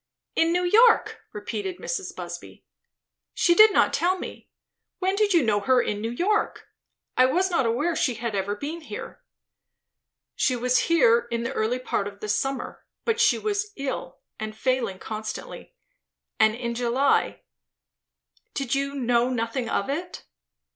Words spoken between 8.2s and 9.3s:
ever been here."